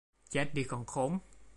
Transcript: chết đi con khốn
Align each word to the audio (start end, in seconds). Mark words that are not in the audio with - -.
chết 0.29 0.53
đi 0.53 0.63
con 0.63 0.85
khốn 0.85 1.19